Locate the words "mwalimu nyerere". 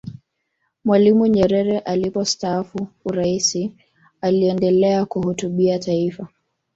0.85-1.79